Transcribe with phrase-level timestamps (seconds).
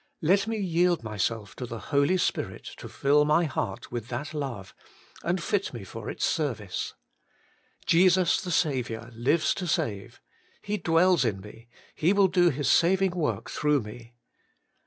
[0.23, 4.73] Let me yield myself to the Holy Spirit to fill my heart with that love,
[5.21, 6.95] and fit me for its service.
[7.85, 10.19] Jesus the Saviour lives to save;
[10.63, 14.13] He dwells in me; He will do His saving work through me.